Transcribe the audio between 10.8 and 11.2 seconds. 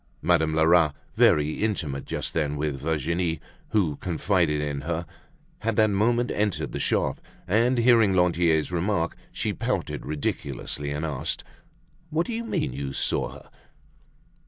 and